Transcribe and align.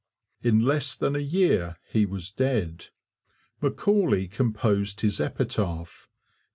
In 0.41 0.61
less 0.61 0.95
than 0.95 1.15
a 1.15 1.19
year 1.19 1.77
he 1.91 2.07
was 2.07 2.31
dead. 2.31 2.87
Macaulay 3.61 4.27
composed 4.27 5.01
his 5.01 5.21
epitaph. 5.21 6.07